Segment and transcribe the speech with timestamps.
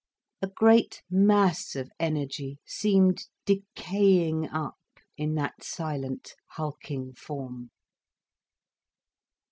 [0.41, 4.79] A great mass of energy seemed decaying up
[5.15, 7.69] in that silent, hulking form.